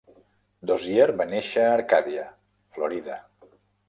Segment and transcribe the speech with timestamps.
[0.69, 2.23] Dozier va néixer a Arcadia
[2.79, 3.19] (Florida).